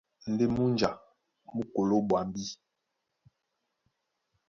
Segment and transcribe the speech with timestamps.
[0.31, 0.89] Ndé múnja
[1.53, 2.43] mú koló ɓwambí.